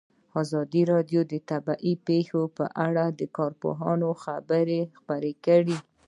ازادي 0.41 0.81
راډیو 0.93 1.21
د 1.31 1.33
طبیعي 1.49 1.93
پېښې 2.07 2.41
په 2.57 2.65
اړه 2.85 3.03
د 3.19 3.21
کارپوهانو 3.37 4.09
خبرې 4.23 4.81
خپرې 4.97 5.33
کړي. 5.45 5.77